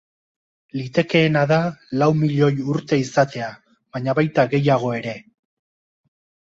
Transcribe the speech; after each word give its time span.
Litekeena 0.79 1.43
da 1.51 1.59
lau 2.03 2.09
milioi 2.23 2.51
urte 2.75 3.01
izatea 3.05 3.51
baina 3.95 4.21
baita 4.23 4.51
gehiago 4.57 4.93
ere. 5.03 5.19